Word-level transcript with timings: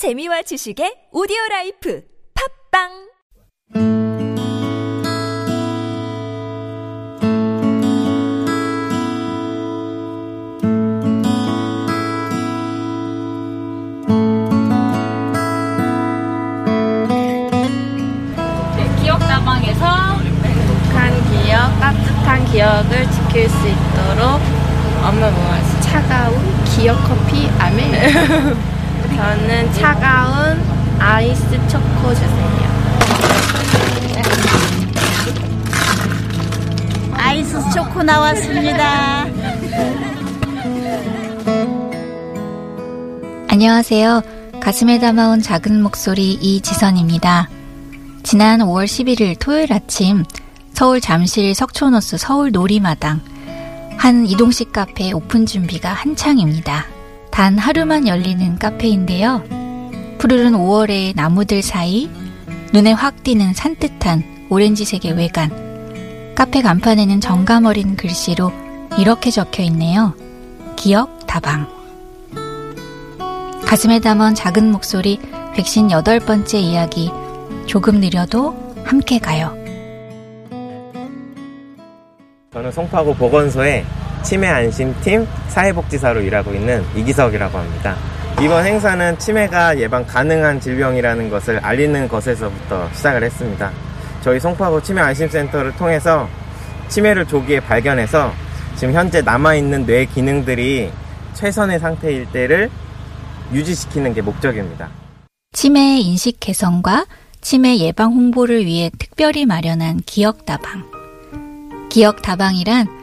재미와 0.00 0.40
지식의 0.40 1.12
오디오 1.12 1.36
라이프 1.50 2.00
팝빵! 2.32 2.88
기억다방에서 19.02 19.84
행복한 20.42 21.12
기억, 21.28 21.78
따뜻한 21.78 22.46
기억을 22.46 23.04
지킬 23.10 23.50
수 23.50 23.68
있도록 23.68 24.40
엄마 25.04 25.30
뭐 25.30 25.80
차가운 25.82 26.40
기억 26.64 26.96
커피 27.04 27.50
아메 27.58 28.70
저는 29.16 29.72
차가운 29.74 30.58
아이스 30.98 31.42
초코 31.68 32.14
주세요. 32.14 32.60
아이스 37.14 37.58
초코 37.74 38.02
나왔습니다. 38.02 39.26
안녕하세요. 43.48 44.22
가슴에 44.60 44.98
담아온 44.98 45.40
작은 45.40 45.82
목소리 45.82 46.32
이지선입니다. 46.32 47.48
지난 48.22 48.60
5월 48.60 48.84
11일 48.84 49.36
토요일 49.38 49.72
아침 49.72 50.24
서울 50.72 51.00
잠실 51.00 51.54
석촌호수 51.54 52.16
서울 52.16 52.52
놀이마당 52.52 53.20
한 53.98 54.26
이동식 54.26 54.72
카페 54.72 55.12
오픈 55.12 55.44
준비가 55.44 55.92
한창입니다. 55.92 56.86
단 57.30 57.58
하루만 57.58 58.06
열리는 58.06 58.58
카페인데요. 58.58 59.42
푸르른 60.18 60.52
5월의 60.52 61.14
나무들 61.16 61.62
사이 61.62 62.10
눈에 62.72 62.92
확 62.92 63.22
띄는 63.22 63.54
산뜻한 63.54 64.46
오렌지색의 64.50 65.12
외관. 65.12 65.50
카페 66.34 66.62
간판에는 66.62 67.20
정감 67.20 67.66
어린 67.66 67.96
글씨로 67.96 68.52
이렇게 68.98 69.30
적혀 69.30 69.62
있네요. 69.64 70.14
기억 70.76 71.26
다방. 71.26 71.68
가슴에 73.66 74.00
담은 74.00 74.34
작은 74.34 74.72
목소리 74.72 75.20
백신 75.54 75.90
여덟 75.90 76.18
번째 76.18 76.58
이야기 76.58 77.10
조금 77.66 78.00
느려도 78.00 78.74
함께 78.84 79.18
가요. 79.18 79.56
저는 82.52 82.72
송파구 82.72 83.14
보건소의 83.14 83.84
치매 84.22 84.48
안심팀 84.48 85.26
사회복지사로 85.48 86.20
일하고 86.20 86.54
있는 86.54 86.84
이기석이라고 86.94 87.58
합니다. 87.58 87.96
이번 88.40 88.64
행사는 88.64 89.18
치매가 89.18 89.78
예방 89.78 90.06
가능한 90.06 90.60
질병이라는 90.60 91.30
것을 91.30 91.58
알리는 91.58 92.08
것에서부터 92.08 92.88
시작을 92.94 93.22
했습니다. 93.24 93.70
저희 94.22 94.38
송파구 94.40 94.82
치매 94.82 95.00
안심센터를 95.00 95.72
통해서 95.76 96.28
치매를 96.88 97.26
조기에 97.26 97.60
발견해서 97.60 98.32
지금 98.76 98.94
현재 98.94 99.20
남아있는 99.20 99.86
뇌 99.86 100.06
기능들이 100.06 100.90
최선의 101.34 101.78
상태일 101.78 102.26
때를 102.32 102.70
유지시키는 103.52 104.14
게 104.14 104.22
목적입니다. 104.22 104.88
치매 105.52 105.98
인식 105.98 106.38
개선과 106.40 107.06
치매 107.40 107.78
예방 107.78 108.12
홍보를 108.12 108.64
위해 108.64 108.90
특별히 108.98 109.46
마련한 109.46 110.00
기억다방. 110.06 110.84
기억다방이란 111.90 112.99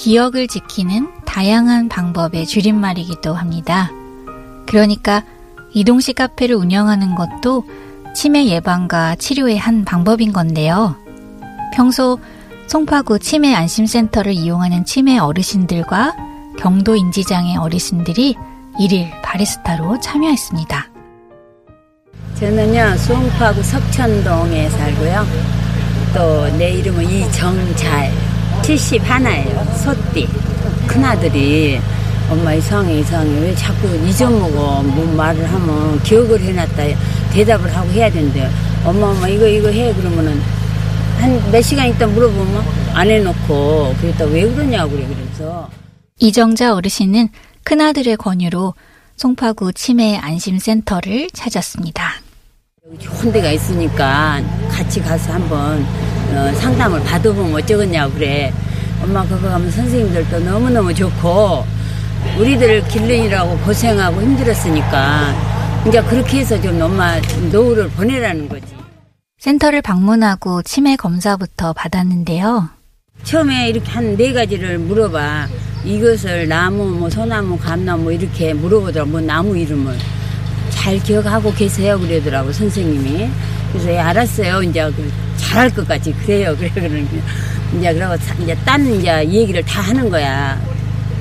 기억을 0.00 0.48
지키는 0.48 1.10
다양한 1.26 1.90
방법의 1.90 2.46
줄임말이기도 2.46 3.34
합니다. 3.34 3.90
그러니까 4.66 5.22
이동식 5.74 6.16
카페를 6.16 6.56
운영하는 6.56 7.14
것도 7.14 7.64
치매 8.14 8.46
예방과 8.46 9.16
치료의 9.16 9.58
한 9.58 9.84
방법인 9.84 10.32
건데요. 10.32 10.96
평소 11.74 12.18
송파구 12.66 13.18
치매 13.18 13.54
안심센터를 13.54 14.32
이용하는 14.32 14.86
치매 14.86 15.18
어르신들과 15.18 16.16
경도 16.58 16.96
인지장애 16.96 17.56
어르신들이 17.56 18.36
일일 18.78 19.10
바리스타로 19.22 20.00
참여했습니다. 20.00 20.88
저는요, 22.36 22.96
송파구 22.96 23.62
석천동에 23.62 24.70
살고요. 24.70 25.26
또 26.14 26.48
내 26.56 26.72
이름은 26.72 27.04
이정잘. 27.04 28.29
70 28.62 29.02
하나예요. 29.08 29.64
소띠. 29.76 30.28
큰아들이 30.86 31.80
엄마 32.30 32.54
이상해 32.54 33.00
이상해 33.00 33.40
왜 33.40 33.54
자꾸 33.54 33.88
잊어먹어 34.06 34.82
뭐 34.82 35.14
말을 35.16 35.44
하면 35.52 36.00
기억을 36.02 36.40
해놨다 36.40 36.84
대답을 37.32 37.74
하고 37.74 37.88
해야 37.90 38.10
된대 38.10 38.48
엄마 38.84 39.08
엄마 39.08 39.26
이거 39.28 39.46
이거 39.46 39.68
해 39.68 39.92
그러면은 39.94 40.40
한 41.18 41.50
몇 41.52 41.60
시간 41.62 41.88
있다 41.88 42.06
물어보면 42.06 42.64
안 42.94 43.08
해놓고 43.10 43.94
그랬다 44.00 44.24
왜 44.26 44.48
그러냐고 44.52 44.90
그래 44.92 45.06
그래서 45.08 45.68
이정자 46.18 46.74
어르신은 46.74 47.28
큰아들의 47.64 48.16
권유로 48.16 48.74
송파구 49.16 49.72
치매 49.74 50.16
안심센터를 50.16 51.28
찾았습니다. 51.32 52.14
좋은 52.98 53.30
데가 53.32 53.50
있으니까 53.50 54.40
같이 54.70 55.00
가서 55.00 55.32
한번 55.34 55.84
어, 56.36 56.52
상담을 56.54 57.02
받아보면 57.04 57.54
어쩌겠냐고 57.54 58.14
그래 58.14 58.52
엄마 59.02 59.22
그거 59.26 59.48
가면 59.48 59.70
선생님들도 59.70 60.40
너무너무 60.40 60.92
좋고 60.94 61.64
우리들 62.38 62.86
길른이라고 62.88 63.58
고생하고 63.58 64.20
힘들었으니까 64.22 65.34
이제 65.88 66.02
그렇게 66.02 66.38
해서 66.40 66.60
좀 66.60 66.80
엄마 66.80 67.18
노후를 67.50 67.88
보내라는 67.90 68.48
거지 68.48 68.66
센터를 69.38 69.80
방문하고 69.80 70.62
치매 70.62 70.96
검사부터 70.96 71.72
받았는데요. 71.72 72.68
처음에 73.24 73.70
이렇게 73.70 73.90
한 73.90 74.16
네 74.16 74.32
가지를 74.34 74.78
물어봐. 74.78 75.46
이것을 75.84 76.46
나무, 76.46 76.84
뭐 76.84 77.08
소나무, 77.08 77.56
감나무 77.58 78.02
뭐 78.02 78.12
이렇게 78.12 78.52
물어보더라고. 78.52 79.10
뭐 79.10 79.20
나무 79.22 79.56
이름을. 79.56 79.96
잘 80.68 80.98
기억하고 80.98 81.54
계세요. 81.54 81.98
그러더라고, 81.98 82.52
선생님이. 82.52 83.30
그래서 83.72 83.90
예, 83.90 83.98
알았어요. 83.98 84.62
이제 84.62 84.90
그 84.96 85.10
잘할 85.36 85.70
것 85.70 85.86
같이 85.86 86.12
그래요. 86.24 86.54
그래, 86.58 86.68
그러니. 86.74 87.06
이제 87.78 87.94
그러고 87.94 88.16
사- 88.16 88.34
이제 88.42 88.56
딴 88.64 88.84
이제 88.94 89.08
얘기를 89.28 89.62
다 89.64 89.80
하는 89.80 90.10
거야. 90.10 90.60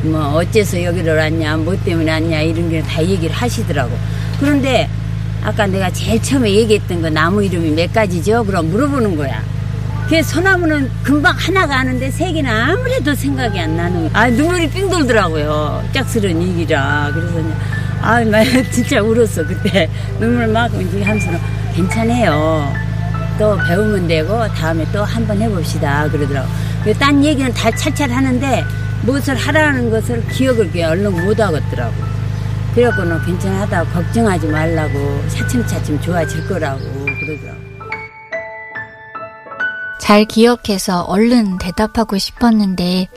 뭐 0.03 0.19
어째서 0.37 0.81
여기를 0.83 1.15
왔냐, 1.17 1.57
뭐 1.57 1.75
때문에 1.83 2.11
왔냐, 2.11 2.41
이런 2.41 2.69
게다 2.69 3.03
얘기를 3.03 3.35
하시더라고. 3.35 3.91
그런데 4.39 4.89
아까 5.43 5.67
내가 5.67 5.89
제일 5.91 6.21
처음에 6.21 6.51
얘기했던 6.51 7.01
그 7.01 7.07
나무 7.07 7.43
이름이 7.43 7.71
몇 7.71 7.93
가지죠? 7.93 8.43
그럼 8.45 8.69
물어보는 8.71 9.15
거야. 9.15 9.41
그 10.09 10.23
소나무는 10.23 10.89
금방 11.03 11.35
하나가 11.37 11.79
아는데 11.81 12.09
세 12.09 12.31
개는 12.33 12.49
아무래도 12.49 13.13
생각이 13.13 13.59
안 13.59 13.77
나는 13.77 14.09
거야. 14.11 14.23
아, 14.23 14.27
눈물이 14.27 14.69
삥 14.71 14.89
돌더라고요. 14.89 15.83
짝스러운 15.93 16.41
얘기라. 16.41 17.11
그래서, 17.13 17.35
아, 18.01 18.23
나 18.23 18.43
진짜 18.71 19.01
울었어, 19.01 19.45
그때. 19.45 19.89
눈물 20.19 20.47
막 20.47 20.73
이제 20.73 21.03
하면서 21.03 21.31
괜찮아요. 21.75 22.73
또 23.37 23.57
배우면 23.57 24.07
되고 24.07 24.47
다음에 24.53 24.85
또 24.91 25.03
한 25.03 25.25
번 25.27 25.41
해봅시다. 25.41 26.09
그러더라고. 26.09 26.47
그딴 26.83 27.23
얘기는 27.23 27.51
다 27.53 27.69
찰찰 27.71 28.09
하는데 28.09 28.65
무엇을 29.03 29.35
하라는 29.35 29.89
것을 29.89 30.25
기억을 30.27 30.69
얼른 30.83 31.25
못 31.25 31.39
하겠더라고. 31.39 31.93
그래갖고는 32.75 33.25
괜찮하다고 33.25 33.89
걱정하지 33.91 34.47
말라고 34.47 35.23
차츰차츰 35.29 35.99
좋아질 36.01 36.47
거라고 36.47 36.79
그러더라고. 36.79 37.59
잘 39.99 40.25
기억해서 40.25 41.01
얼른 41.03 41.57
대답하고 41.59 42.17
싶었는데 42.17 43.07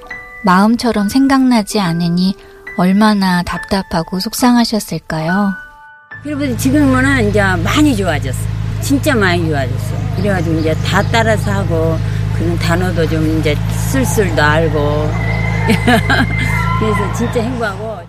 마음처럼 0.45 1.09
생각나지 1.09 1.81
않으니 1.81 2.37
얼마나 2.77 3.43
답답하고 3.43 4.19
속상하셨을까요? 4.21 5.53
그리고 6.23 6.57
지금은 6.57 7.29
이제 7.29 7.43
많이 7.43 7.97
좋아졌어. 7.97 8.39
진짜 8.81 9.15
많이 9.15 9.47
좋아졌어. 9.49 10.17
그래가지고 10.17 10.59
이제 10.61 10.75
다 10.77 11.03
따라서 11.11 11.51
하고 11.53 11.99
그런 12.37 12.59
단어도 12.59 13.09
좀 13.09 13.39
이제 13.39 13.55
쓸쓸도 13.91 14.43
알고 14.43 15.11
그래서 16.81 17.13
진짜 17.15 17.43
행복하고 17.43 18.01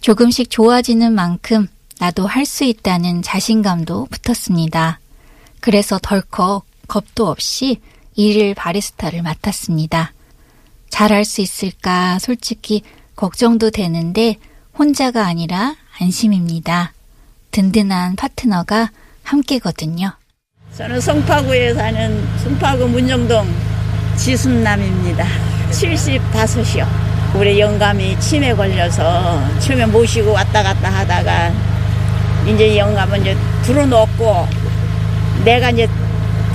조금씩 0.00 0.50
좋아지는 0.50 1.12
만큼 1.12 1.68
나도 1.98 2.26
할 2.26 2.44
수 2.46 2.64
있다는 2.64 3.22
자신감도 3.22 4.06
붙었습니다. 4.10 5.00
그래서 5.60 5.98
덜컥 6.00 6.64
겁도 6.88 7.28
없이 7.28 7.80
일일 8.14 8.54
바리스타를 8.54 9.22
맡았습니다. 9.22 10.12
잘할 10.90 11.24
수 11.24 11.40
있을까 11.40 12.18
솔직히 12.18 12.82
걱정도 13.16 13.70
되는데 13.70 14.36
혼자가 14.78 15.26
아니라 15.26 15.74
안심입니다. 15.98 16.92
든든한 17.50 18.16
파트너가 18.16 18.90
함께거든요. 19.22 20.12
저는 20.76 21.00
송파구에 21.00 21.72
사는 21.74 22.38
송파구 22.38 22.86
문정동 22.88 23.46
지순남입니다. 24.16 25.26
75이요. 25.70 26.86
우리 27.34 27.58
영감이 27.58 28.20
치매 28.20 28.54
걸려서 28.54 29.58
처음에 29.60 29.86
모시고 29.86 30.32
왔다 30.32 30.62
갔다 30.62 30.90
하다가 30.90 31.52
이제 32.46 32.76
영감은 32.76 33.22
이제 33.22 33.36
들어놓고 33.62 34.46
내가 35.44 35.70
이제 35.70 35.88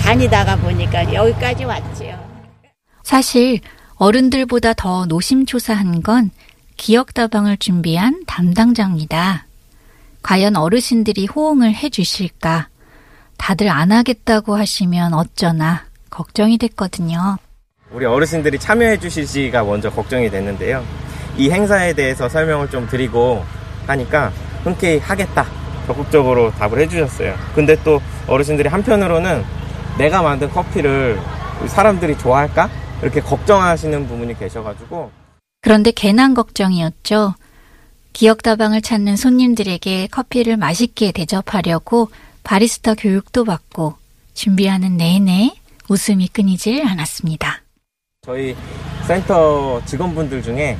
다니다가 0.02 0.56
보니까 0.58 1.12
여기까지 1.14 1.66
왔지요. 1.66 2.20
사실 3.04 3.60
어른들보다 3.96 4.74
더 4.74 5.06
노심초사한 5.06 6.02
건 6.02 6.32
기억다방을 6.82 7.58
준비한 7.58 8.24
담당자입니다. 8.26 9.46
과연 10.24 10.56
어르신들이 10.56 11.28
호응을 11.28 11.76
해 11.76 11.90
주실까? 11.90 12.70
다들 13.38 13.70
안 13.70 13.92
하겠다고 13.92 14.58
하시면 14.58 15.14
어쩌나 15.14 15.84
걱정이 16.10 16.58
됐거든요. 16.58 17.38
우리 17.92 18.06
어르신들이 18.06 18.58
참여해 18.58 18.98
주실지가 18.98 19.64
먼저 19.64 19.92
걱정이 19.92 20.32
됐는데요. 20.32 20.84
이 21.38 21.52
행사에 21.52 21.94
대해서 21.94 22.28
설명을 22.28 22.72
좀 22.72 22.88
드리고 22.88 23.46
하니까 23.86 24.32
흔쾌히 24.64 24.98
하겠다. 24.98 25.46
적극적으로 25.86 26.50
답을 26.54 26.80
해주셨어요. 26.80 27.36
근데 27.54 27.76
또 27.84 28.02
어르신들이 28.26 28.70
한편으로는 28.70 29.44
내가 30.00 30.24
만든 30.24 30.50
커피를 30.50 31.22
사람들이 31.68 32.18
좋아할까? 32.18 32.72
이렇게 33.04 33.22
걱정하시는 33.22 34.08
부분이 34.08 34.40
계셔가지고 34.40 35.21
그런데 35.62 35.92
괜한 35.92 36.34
걱정이었죠. 36.34 37.36
기억다방을 38.14 38.82
찾는 38.82 39.16
손님들에게 39.16 40.08
커피를 40.08 40.58
맛있게 40.58 41.12
대접하려고 41.12 42.10
바리스타 42.44 42.96
교육도 42.96 43.46
받고 43.46 43.94
준비하는 44.34 44.98
내내 44.98 45.54
웃음이 45.88 46.28
끊이질 46.30 46.86
않았습니다. 46.86 47.62
저희 48.24 48.56
센터 49.08 49.82
직원분들 49.86 50.42
중에 50.42 50.78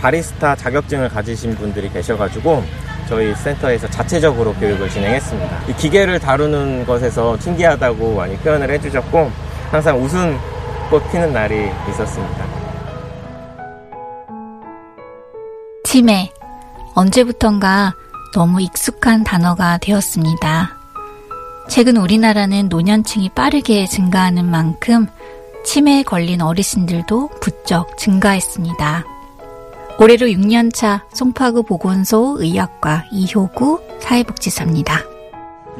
바리스타 0.00 0.54
자격증을 0.54 1.08
가지신 1.08 1.54
분들이 1.56 1.90
계셔가지고 1.90 2.62
저희 3.08 3.34
센터에서 3.34 3.88
자체적으로 3.88 4.54
교육을 4.54 4.88
진행했습니다. 4.88 5.66
이 5.66 5.76
기계를 5.76 6.20
다루는 6.20 6.86
것에서 6.86 7.38
신기하다고 7.38 8.14
많이 8.16 8.36
표현을 8.38 8.70
해주셨고 8.70 9.30
항상 9.70 10.00
웃음꽃 10.00 11.10
피는 11.10 11.32
날이 11.32 11.70
있었습니다. 11.90 12.59
치매. 15.90 16.30
언제부턴가 16.94 17.96
너무 18.32 18.62
익숙한 18.62 19.24
단어가 19.24 19.76
되었습니다. 19.78 20.78
최근 21.68 21.96
우리나라는 21.96 22.68
노년층이 22.68 23.30
빠르게 23.30 23.88
증가하는 23.88 24.48
만큼 24.48 25.08
치매에 25.64 26.04
걸린 26.04 26.42
어르신들도 26.42 27.30
부쩍 27.40 27.98
증가했습니다. 27.98 29.04
올해로 29.98 30.28
6년차 30.28 31.00
송파구 31.12 31.64
보건소 31.64 32.36
의학과 32.38 33.04
이효구 33.10 33.80
사회복지사입니다. 33.98 35.09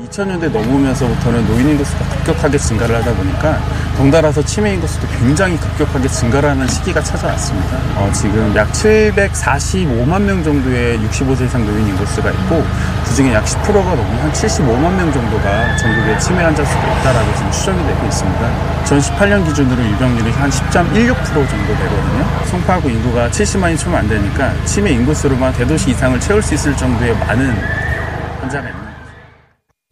2000년대 0.09 0.51
넘으면서부터는 0.51 1.47
노인 1.47 1.69
인구수가 1.71 2.05
급격하게 2.09 2.59
증가를 2.59 2.97
하다 2.97 3.15
보니까 3.15 3.61
덩달아서 3.97 4.43
치매 4.45 4.75
인구수도 4.75 5.07
굉장히 5.19 5.59
급격하게 5.59 6.09
증가를 6.09 6.49
하는 6.49 6.67
시기가 6.67 7.03
찾아왔습니다. 7.03 7.77
어, 7.97 8.11
지금 8.13 8.55
약 8.57 8.71
745만 8.73 10.23
명 10.23 10.43
정도의 10.43 10.99
65세 10.99 11.45
이상 11.45 11.67
노인 11.67 11.87
인구수가 11.89 12.31
있고 12.31 12.65
그중에 13.05 13.35
약 13.35 13.45
10%가 13.45 13.95
넘는 13.95 14.19
한 14.21 14.33
75만 14.33 14.95
명 14.97 15.13
정도가 15.13 15.77
전국에 15.77 16.19
치매 16.19 16.43
환자 16.43 16.65
수가 16.65 17.01
있다라고 17.01 17.35
지금 17.35 17.51
추정이 17.51 17.87
되고 17.87 18.07
있습니다. 18.07 18.85
전 18.85 18.99
18년 18.99 19.45
기준으로 19.47 19.85
유병률이 19.85 20.31
한 20.31 20.51
10.16% 20.51 21.49
정도 21.49 21.75
되거든요. 21.77 22.45
송파구 22.47 22.91
인구가 22.91 23.29
70만이 23.29 23.77
채면 23.77 23.99
안 23.99 24.09
되니까 24.09 24.55
치매 24.65 24.93
인구수로만 24.93 25.53
대도시 25.53 25.91
이상을 25.91 26.19
채울 26.21 26.43
수 26.43 26.55
있을 26.55 26.77
정도의 26.77 27.15
많은 27.19 27.51
환자가 28.41 28.69
있는 28.69 28.90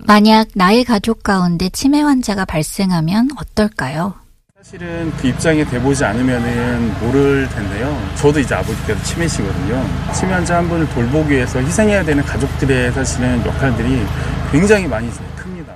만약 0.09 0.49
나의 0.55 0.85
가족 0.85 1.23
가운데 1.23 1.69
치매 1.69 2.01
환자가 2.01 2.47
발생하면 2.47 3.29
어떨까요? 3.37 4.15
사실은 4.57 5.13
그 5.19 5.27
입장에 5.27 5.63
돼보지 5.67 6.03
않으면은 6.03 6.99
모를 6.99 7.47
텐데요. 7.51 7.95
저도 8.17 8.41
이제 8.41 8.55
아버지께서 8.55 9.03
치매시거든요. 9.05 9.85
치매 10.15 10.33
환자 10.33 10.57
한 10.57 10.69
분을 10.71 10.89
돌보기 10.95 11.33
위해서 11.33 11.61
희생해야 11.61 12.03
되는 12.07 12.25
가족들의 12.25 12.91
사실은 12.93 13.45
역할들이 13.45 14.07
굉장히 14.51 14.87
많이 14.87 15.11
큽니다. 15.37 15.75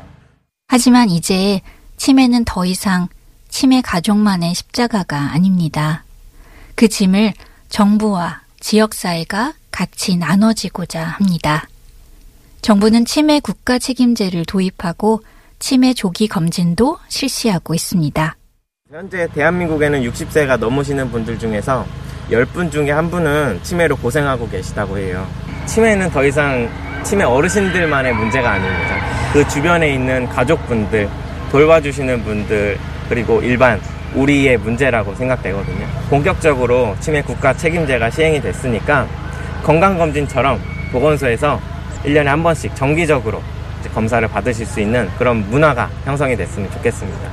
하지만 0.67 1.11
이제 1.11 1.61
치매는 1.99 2.47
더 2.47 2.65
이상 2.65 3.09
치매 3.51 3.83
가족만의 3.83 4.55
십자가가 4.55 5.33
아닙니다. 5.33 6.05
그 6.75 6.89
짐을 6.89 7.35
정부와 7.69 8.41
지역사회가 8.61 9.53
같이 9.71 10.17
나눠지고자 10.17 11.05
합니다. 11.05 11.69
정부는 12.63 13.05
치매 13.05 13.41
국가 13.41 13.77
책임제를 13.81 14.45
도입하고 14.45 15.21
치매 15.59 15.93
조기 15.93 16.29
검진도 16.29 16.97
실시하고 17.09 17.75
있습니다. 17.75 18.37
현재 18.89 19.27
대한민국에는 19.35 20.01
60세가 20.03 20.59
넘으시는 20.59 21.11
분들 21.11 21.41
중에서 21.41 21.85
10분 22.31 22.71
중에 22.71 22.93
한 22.93 23.11
분은 23.11 23.65
치매로 23.65 23.97
고생하고 23.97 24.49
계시다고 24.49 24.97
해요. 24.97 25.27
치매는 25.67 26.11
더 26.13 26.25
이상 26.25 26.71
치매 27.03 27.25
어르신들만의 27.25 28.15
문제가 28.15 28.53
아닙니다. 28.53 29.33
그 29.33 29.47
주변에 29.49 29.95
있는 29.95 30.29
가족분들, 30.29 31.11
돌봐주시는 31.51 32.23
분들, 32.23 32.79
그리고 33.09 33.43
일반 33.43 33.81
우리의 34.15 34.57
문제라고 34.59 35.17
생각되거든요. 35.17 35.85
본격적으로 36.09 36.95
치매 37.01 37.23
국가 37.23 37.53
책임제가 37.53 38.09
시행이 38.11 38.41
됐으니까 38.41 39.09
건강검진처럼 39.65 40.61
보건소에서 40.93 41.73
1년에 42.05 42.25
한 42.25 42.43
번씩 42.43 42.75
정기적으로 42.75 43.43
검사를 43.95 44.27
받으실 44.29 44.65
수 44.65 44.81
있는 44.81 45.09
그런 45.19 45.49
문화가 45.51 45.91
형성이 46.05 46.37
됐으면 46.37 46.71
좋겠습니다. 46.73 47.31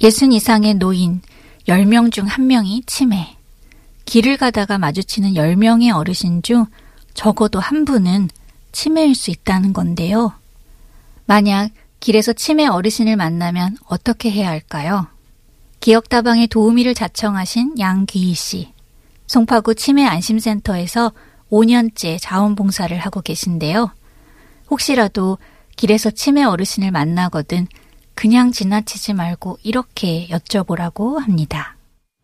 60 0.00 0.32
이상의 0.32 0.74
노인 0.74 1.20
10명 1.68 2.12
중 2.12 2.26
1명이 2.26 2.86
치매. 2.86 3.36
길을 4.04 4.36
가다가 4.36 4.78
마주치는 4.78 5.34
10명의 5.34 5.94
어르신 5.94 6.42
중 6.42 6.66
적어도 7.14 7.60
한 7.60 7.84
분은 7.84 8.28
치매일 8.72 9.14
수 9.14 9.30
있다는 9.30 9.72
건데요. 9.72 10.32
만약 11.26 11.70
길에서 12.00 12.32
치매 12.32 12.66
어르신을 12.66 13.16
만나면 13.16 13.76
어떻게 13.86 14.30
해야 14.30 14.48
할까요? 14.48 15.06
기억다방의 15.80 16.48
도우미를 16.48 16.94
자청하신 16.94 17.78
양귀희 17.78 18.34
씨. 18.34 18.72
송파구 19.26 19.74
치매 19.74 20.04
안심센터에서 20.04 21.12
5년째 21.52 22.16
자원봉사를 22.20 22.98
하고 22.98 23.20
계신데요. 23.20 23.90
혹시라도 24.70 25.38
길에서 25.76 26.10
치매 26.10 26.42
어르신을 26.42 26.90
만나거든 26.90 27.68
그냥 28.14 28.50
지나치지 28.52 29.12
말고 29.12 29.58
이렇게 29.62 30.28
여쭤보라고 30.28 31.18
합니다. 31.18 31.76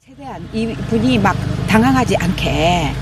최대한 0.03 0.49
이분이 0.55 1.19
막 1.19 1.37
당황하지 1.69 2.17
않게 2.17 2.93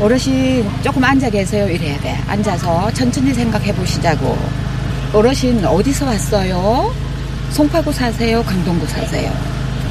어르신 0.00 0.64
조금 0.82 1.02
앉아 1.02 1.30
계세요 1.30 1.68
이래야 1.68 1.98
돼. 2.00 2.14
앉아서 2.28 2.92
천천히 2.92 3.34
생각해 3.34 3.74
보시자고. 3.74 4.36
어르신 5.12 5.64
어디서 5.64 6.06
왔어요? 6.06 6.92
송파구 7.50 7.92
사세요? 7.92 8.42
강동구 8.42 8.86
사세요? 8.86 9.32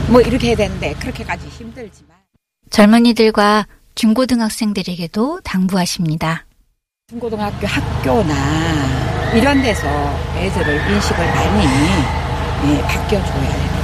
뭐 0.10 0.22
이렇게 0.22 0.50
해야 0.50 0.56
되는데 0.56 0.94
그렇게까지 0.94 1.48
힘들지만 1.48 2.16
젊은이들과 2.70 3.66
중고등학생들에게도 3.96 5.40
당부하십니다. 5.44 6.46
중고등학교 7.10 7.66
학교나 7.66 8.34
이런 9.34 9.62
데서 9.62 9.88
애들을 10.36 10.92
인식을 10.92 11.26
많이 11.26 11.66
예, 12.66 12.82
바뀌어줘야 12.82 13.40
됩니다. 13.40 13.76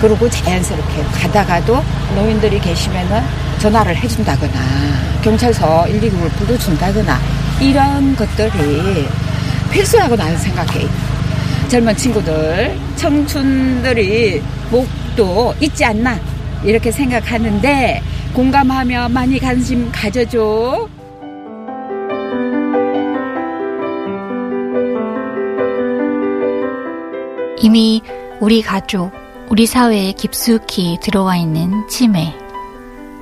그리고 0.00 0.28
자연스럽게 0.30 1.02
가다가도 1.02 1.76
노인들이 2.14 2.58
계시면은 2.58 3.22
전화를 3.58 3.94
해준다거나 3.96 4.52
경찰서 5.22 5.84
119를 5.88 6.30
불러준다거나 6.36 7.18
이런 7.60 8.16
것들이 8.16 9.06
필수라고 9.70 10.16
나는 10.16 10.36
생각해. 10.38 10.86
젊은 11.68 11.94
친구들, 11.96 12.78
청춘들이 12.96 14.42
목도 14.70 15.54
있지 15.60 15.84
않나 15.84 16.18
이렇게 16.62 16.90
생각하는데 16.90 18.02
공감하며 18.34 19.10
많이 19.10 19.38
관심 19.38 19.90
가져줘. 19.92 20.88
이미 27.60 28.02
우리 28.40 28.60
가족, 28.60 29.12
우리 29.48 29.66
사회에 29.66 30.12
깊숙이 30.12 30.98
들어와 31.00 31.36
있는 31.36 31.86
치매. 31.88 32.34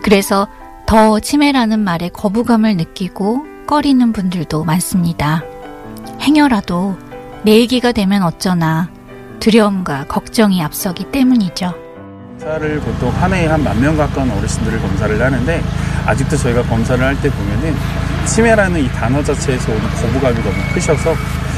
그래서 0.02 0.48
더 0.86 1.20
치매라는 1.20 1.78
말에 1.80 2.08
거부감을 2.08 2.78
느끼고 2.78 3.66
꺼리는 3.66 4.12
분들도 4.12 4.64
많습니다. 4.64 5.44
행여라도 6.22 6.96
내 7.44 7.56
얘기가 7.56 7.92
되면 7.92 8.22
어쩌나 8.22 8.90
두려움과 9.40 10.06
걱정이 10.06 10.62
앞서기 10.62 11.12
때문이죠. 11.12 11.81
검사를 12.42 12.80
보통 12.80 13.10
한 13.10 13.32
해에 13.32 13.46
한 13.46 13.62
만 13.62 13.80
명 13.80 13.96
가까운 13.96 14.28
어르신들을 14.32 14.80
검사를 14.80 15.20
하는데 15.22 15.62
아직도 16.06 16.36
저희가 16.36 16.62
검사를 16.64 17.02
할 17.04 17.14
때 17.22 17.30
보면은 17.30 17.74
치매라는 18.26 18.80
이 18.80 18.88
단어 18.88 19.22
자체에서 19.22 19.70
오는 19.70 19.82
거부감이 19.82 20.34
너무 20.42 20.56
크셔서 20.74 21.14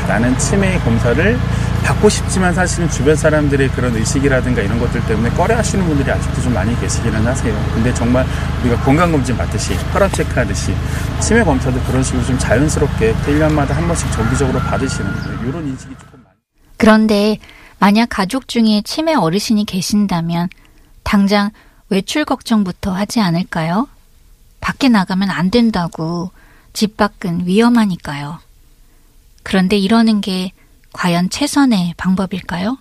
나는 0.06 0.36
치매 0.38 0.78
검사를 0.80 1.38
받고 1.84 2.08
싶지만 2.10 2.52
사실은 2.52 2.88
주변 2.90 3.16
사람들의 3.16 3.68
그런 3.70 3.96
의식이라든가 3.96 4.60
이런 4.60 4.78
것들 4.78 5.02
때문에 5.06 5.30
꺼려 5.30 5.56
하시는 5.56 5.86
분들이 5.86 6.10
아직도 6.10 6.42
좀 6.42 6.52
많이 6.52 6.78
계시기는 6.78 7.26
하세요. 7.26 7.70
근데 7.74 7.92
정말 7.94 8.26
우리가 8.62 8.76
건강검진 8.82 9.36
받듯이 9.38 9.74
혈압 9.92 10.12
체크하듯이 10.12 10.74
치매 11.20 11.42
검사도 11.44 11.80
그런 11.84 12.02
식으로 12.02 12.22
좀 12.24 12.38
자연스럽게 12.38 13.14
1년마다 13.14 13.68
한 13.72 13.86
번씩 13.86 14.12
정기적으로 14.12 14.58
받으시는 14.58 15.10
이런 15.48 15.66
인식이 15.66 15.94
조금 15.98 16.22
많이 16.24 16.36
그런데 16.76 17.38
만약 17.78 18.06
가족 18.10 18.48
중에 18.48 18.82
치매 18.84 19.14
어르신이 19.14 19.64
계신다면 19.66 20.48
당장 21.14 21.52
외출 21.90 22.24
걱정부터 22.24 22.90
하지 22.90 23.20
않을까요? 23.20 23.86
밖에 24.60 24.88
나가면 24.88 25.30
안 25.30 25.48
된다고 25.48 26.32
집 26.72 26.96
밖은 26.96 27.46
위험하니까요. 27.46 28.40
그런데 29.44 29.78
이러는 29.78 30.20
게 30.20 30.50
과연 30.92 31.30
최선의 31.30 31.94
방법일까요? 31.96 32.78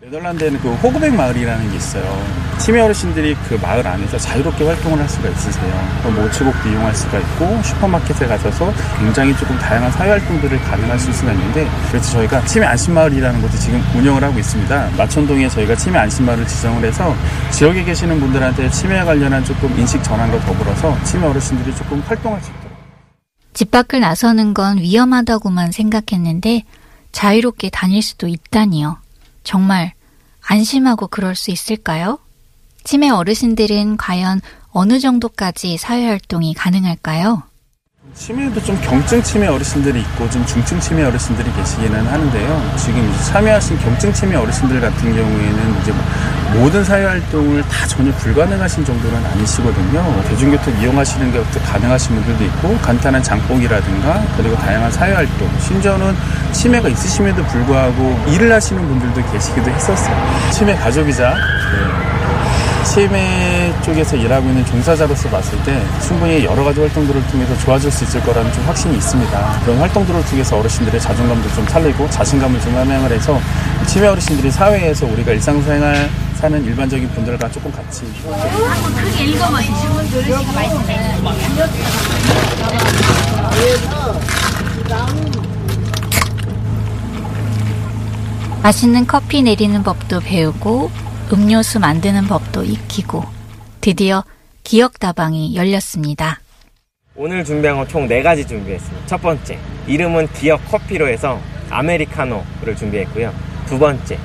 네덜란드에는 0.00 0.58
그 0.60 0.72
호그백 0.76 1.14
마을이라는 1.14 1.70
게 1.70 1.76
있어요. 1.76 2.45
치매 2.58 2.80
어르신들이 2.80 3.36
그 3.48 3.54
마을 3.62 3.86
안에서 3.86 4.18
자유롭게 4.18 4.64
활동을 4.64 4.98
할 4.98 5.08
수가 5.08 5.28
있으세요. 5.28 6.00
모치곡도 6.04 6.68
이용할 6.68 6.94
수가 6.94 7.18
있고 7.18 7.62
슈퍼마켓에 7.62 8.26
가셔서 8.26 8.72
굉장히 8.98 9.36
조금 9.36 9.56
다양한 9.58 9.90
사회 9.92 10.10
활동들을 10.10 10.58
가능하실 10.62 11.12
수가 11.12 11.32
있는데 11.32 11.68
그래서 11.88 12.12
저희가 12.12 12.44
치매 12.46 12.66
안심마을이라는 12.66 13.42
것도 13.42 13.56
지금 13.58 13.82
운영을 13.94 14.24
하고 14.24 14.38
있습니다. 14.38 14.90
마천동에 14.96 15.48
저희가 15.48 15.76
치매 15.76 15.98
안심마을을 15.98 16.46
지정을 16.46 16.84
해서 16.84 17.14
지역에 17.50 17.84
계시는 17.84 18.18
분들한테 18.18 18.70
치매에 18.70 19.04
관련한 19.04 19.44
조금 19.44 19.78
인식 19.78 20.02
전환과 20.02 20.40
더불어서 20.40 20.96
치매 21.04 21.26
어르신들이 21.26 21.74
조금 21.76 22.00
활동할 22.00 22.42
수 22.42 22.50
있도록 22.50 22.76
집 23.52 23.70
밖을 23.70 24.00
나서는 24.00 24.54
건 24.54 24.78
위험하다고만 24.78 25.72
생각했는데 25.72 26.64
자유롭게 27.12 27.70
다닐 27.70 28.02
수도 28.02 28.26
있다니요. 28.28 28.98
정말 29.44 29.92
안심하고 30.46 31.06
그럴 31.08 31.34
수 31.34 31.50
있을까요? 31.50 32.18
치매 32.86 33.10
어르신들은 33.10 33.96
과연 33.96 34.40
어느 34.70 35.00
정도까지 35.00 35.76
사회활동이 35.76 36.54
가능할까요? 36.54 37.42
치매도 38.14 38.62
좀 38.62 38.80
경증 38.80 39.20
치매 39.24 39.48
어르신들이 39.48 40.00
있고 40.02 40.30
좀 40.30 40.46
중증 40.46 40.78
치매 40.78 41.02
어르신들이 41.02 41.52
계시기는 41.52 42.06
하는데요. 42.06 42.74
지금 42.78 43.12
참여하신 43.32 43.80
경증 43.80 44.12
치매 44.12 44.36
어르신들 44.36 44.80
같은 44.80 45.16
경우에는 45.16 45.80
이제 45.80 45.90
뭐 45.90 46.60
모든 46.60 46.84
사회 46.84 47.04
활동을 47.04 47.62
다 47.62 47.88
전혀 47.88 48.12
불가능하신 48.12 48.84
정도는 48.84 49.26
아니시거든요. 49.26 50.22
대중교통 50.28 50.80
이용하시는 50.80 51.32
게 51.32 51.42
가능하신 51.58 52.14
분들도 52.14 52.44
있고 52.44 52.78
간단한 52.78 53.20
장보기라든가 53.20 54.24
그리고 54.36 54.54
다양한 54.58 54.92
사회 54.92 55.12
활동, 55.12 55.50
심지어는 55.58 56.14
치매가 56.52 56.88
있으심에도 56.88 57.42
불구하고 57.46 58.16
일을 58.28 58.52
하시는 58.52 58.80
분들도 58.86 59.32
계시기도 59.32 59.70
했었어요. 59.72 60.50
치매 60.52 60.76
가족이자 60.76 61.34
네. 61.34 62.15
치매 62.92 63.72
쪽에서 63.84 64.16
일하고 64.16 64.48
있는 64.48 64.64
종사자로서 64.64 65.28
봤을 65.28 65.62
때 65.64 65.82
충분히 66.00 66.44
여러 66.44 66.64
가지 66.64 66.80
활동들을 66.80 67.26
통해서 67.26 67.56
좋아질 67.58 67.90
수 67.90 68.04
있을 68.04 68.20
거라는 68.22 68.50
좀 68.52 68.64
확신이 68.64 68.96
있습니다. 68.96 69.60
그런 69.64 69.78
활동들을 69.78 70.24
통해서 70.24 70.58
어르신들의 70.58 71.00
자존감도 71.00 71.48
좀 71.54 71.66
살리고 71.66 72.08
자신감을 72.08 72.60
좀 72.60 72.74
함양을 72.76 73.10
해서 73.10 73.38
치매 73.86 74.06
어르신들이 74.06 74.50
사회에서 74.50 75.06
우리가 75.06 75.32
일상생활 75.32 76.08
사는 76.36 76.64
일반적인 76.64 77.08
분들과 77.10 77.50
조금 77.50 77.72
같이 77.72 78.04
맛있는 88.62 89.06
커피 89.06 89.42
내리는 89.42 89.82
법도 89.82 90.20
배우고 90.20 91.05
음료수 91.32 91.80
만드는 91.80 92.26
법도 92.26 92.64
익히고 92.64 93.24
드디어 93.80 94.24
기억다방이 94.64 95.56
열렸습니다. 95.56 96.40
오늘 97.16 97.44
준비한 97.44 97.76
건 97.78 97.88
총 97.88 98.06
4가지 98.08 98.46
준비했습니다. 98.46 99.06
첫 99.06 99.20
번째, 99.22 99.58
이름은 99.86 100.28
기억 100.34 100.64
커피로 100.70 101.08
해서 101.08 101.40
아메리카노를 101.70 102.76
준비했고요. 102.76 103.32
두 103.66 103.78
번째, 103.78 104.18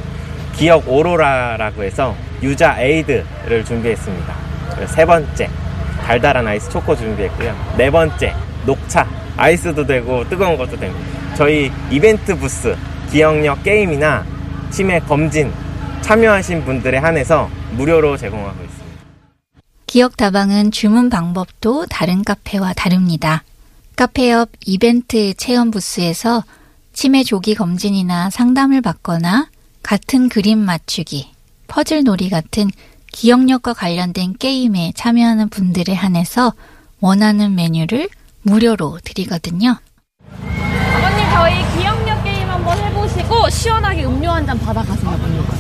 기억 0.56 0.88
오로라라고 0.88 1.84
해서 1.84 2.16
유자 2.44 2.80
에이드를 2.82 3.64
준비했습니다. 3.66 4.36
세 4.88 5.06
번째, 5.06 5.50
달달한 6.06 6.46
아이스 6.48 6.70
초코 6.70 6.96
준비했고요. 6.96 7.56
네 7.78 7.90
번째, 7.90 8.34
녹차. 8.66 9.08
아이스도 9.38 9.86
되고 9.86 10.28
뜨거운 10.28 10.58
것도 10.58 10.78
됩니다. 10.78 11.10
저희 11.36 11.72
이벤트 11.90 12.36
부스, 12.38 12.76
기억력 13.10 13.64
게임이나 13.64 14.26
치매 14.70 15.00
검진 15.00 15.52
참여하신 16.02 16.66
분들에 16.66 16.98
한해서 16.98 17.50
무료로 17.78 18.18
제공하고 18.18 18.64
있습니다. 18.64 18.92
기억 19.88 20.18
다방은 20.18 20.72
주문 20.72 21.10
방법도 21.10 21.86
다른 21.88 22.24
카페와 22.24 22.74
다릅니다. 22.74 23.44
카페 23.96 24.32
옆 24.32 24.50
이벤트 24.66 25.34
체험 25.36 25.70
부스에서 25.70 26.44
치매 26.94 27.24
조기 27.24 27.56
검진이나 27.56 28.30
상담을 28.30 28.82
받거나 28.82 29.50
같은 29.84 30.30
그림 30.30 30.60
맞추기, 30.60 31.32
퍼즐 31.68 32.04
놀이 32.04 32.30
같은 32.30 32.70
기억력과 33.12 33.74
관련된 33.74 34.36
게임에 34.38 34.94
참여하는 34.96 35.50
분들에 35.50 35.94
한해서 35.94 36.54
원하는 37.00 37.56
메뉴를 37.56 38.10
무료로 38.44 39.00
드리거든요. 39.04 39.78
아버님 40.96 41.30
저희 41.32 41.78
기억력 41.78 42.24
게임 42.24 42.50
한번 42.50 42.78
해보 42.78 43.01
시고 43.32 43.50
시원하게 43.50 44.04
음료 44.06 44.30
한 44.30 44.46
잔 44.46 44.60
받아가세요 44.60 45.12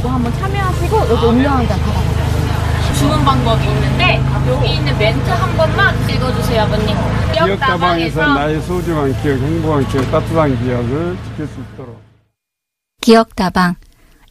또 0.01 0.10
한번 0.10 0.34
참여하시고 0.34 0.98
여기 1.10 1.25
음료 1.28 1.50
한 1.50 1.66
잔 1.68 1.80
받아가세요. 1.80 2.94
주문 2.96 3.24
방법이 3.24 3.66
있는데 3.66 4.22
여기 4.48 4.74
있는 4.75 4.98
멘트 4.98 5.30
한 5.30 5.56
번만 5.58 6.10
읽어주세요 6.10 6.63
아버님. 6.63 6.96
기억 7.34 7.60
다방에서 7.60 8.34
나의 8.34 8.62
소중한 8.63 9.22
기억, 9.22 9.38
행복한 9.40 9.88
기억, 9.88 10.12
따뜻한 10.12 10.63
기억을 10.63 11.18
지킬 11.24 11.48
수 11.48 11.54
있도록. 11.62 12.01
기억 13.00 13.36
다방. 13.36 13.75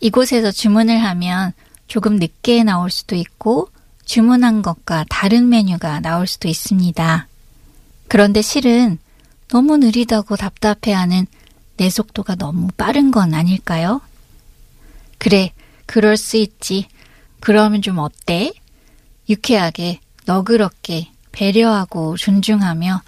이곳에서 0.00 0.50
주문을 0.50 0.98
하면 1.02 1.52
조금 1.86 2.16
늦게 2.16 2.62
나올 2.64 2.90
수도 2.90 3.16
있고 3.16 3.68
주문한 4.04 4.60
것과 4.62 5.04
다른 5.08 5.48
메뉴가 5.48 6.00
나올 6.00 6.26
수도 6.26 6.46
있습니다. 6.48 7.26
그런데 8.08 8.42
실은 8.42 8.98
너무 9.48 9.78
느리다고 9.78 10.36
답답해하는 10.36 11.26
내 11.80 11.88
속도가 11.88 12.34
너무 12.34 12.68
빠른 12.76 13.10
건 13.10 13.32
아닐까요? 13.32 14.02
그래, 15.16 15.54
그럴 15.86 16.18
수 16.18 16.36
있지. 16.36 16.86
그러면 17.40 17.80
좀 17.80 17.96
어때? 17.96 18.52
유쾌하게, 19.30 20.00
너그럽게, 20.26 21.10
배려하고 21.32 22.18
존중하며 22.18 23.00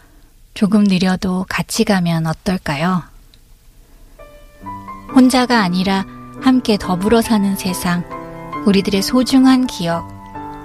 조금 0.55 0.85
느려도 0.85 1.45
같이 1.51 1.85
가면 1.85 2.27
어떨까요? 2.27 3.03
혼자가 5.15 5.61
아니라 5.61 6.07
함께 6.41 6.79
더불어 6.79 7.21
사는 7.21 7.55
세상, 7.57 8.03
우리들의 8.65 9.03
소중한 9.03 9.67
기억, 9.67 10.09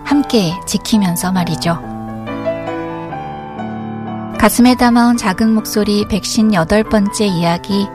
함께 0.05 0.53
지키면서 0.65 1.33
말이죠. 1.33 1.96
가슴에 4.39 4.75
담아온 4.75 5.17
작은 5.17 5.51
목소리 5.51 6.07
백신 6.07 6.53
여덟 6.53 6.83
번째 6.83 7.25
이야기, 7.25 7.87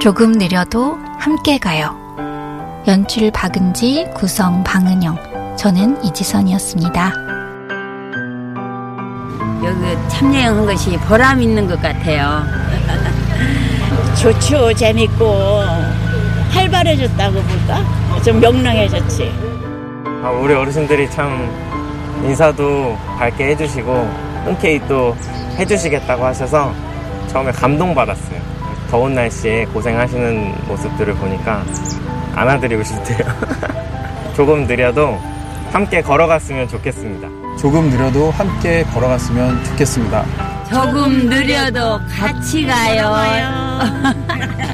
조금 0.00 0.30
느려도 0.32 0.96
함께 1.18 1.58
가요. 1.58 1.96
연출 2.86 3.32
박은지, 3.32 4.06
구성 4.14 4.62
방은영, 4.62 5.56
저는 5.56 6.02
이지선이었습니다. 6.04 7.12
여기 9.64 10.08
참여한 10.08 10.64
것이 10.64 10.96
보람 10.98 11.42
있는 11.42 11.66
것 11.66 11.80
같아요. 11.82 12.44
좋죠, 14.16 14.72
재밌고 14.74 15.60
활발해졌다고 16.50 17.42
볼까? 17.42 18.22
좀 18.22 18.38
명랑해졌지. 18.38 19.32
아, 20.22 20.30
우리 20.30 20.54
어르신들이 20.54 21.10
참 21.10 21.50
인사도 22.22 22.96
밝게 23.18 23.48
해주시고 23.48 23.92
흔쾌히 24.44 24.80
또 24.86 25.16
해주시겠다고 25.58 26.24
하셔서 26.24 26.72
처음에 27.28 27.52
감동받았어요. 27.52 28.40
더운 28.90 29.14
날씨에 29.14 29.64
고생하시는 29.66 30.66
모습들을 30.68 31.14
보니까 31.14 31.64
안아드리고 32.34 32.82
싶대요. 32.82 33.18
조금 34.36 34.66
느려도 34.66 35.18
함께 35.72 36.00
걸어갔으면 36.00 36.68
좋겠습니다. 36.68 37.28
조금 37.58 37.88
느려도 37.90 38.30
함께 38.30 38.84
걸어갔으면 38.84 39.64
좋겠습니다. 39.64 40.24
조금 40.68 41.26
느려도 41.28 42.00
같이 42.08 42.66
가요. 42.66 43.80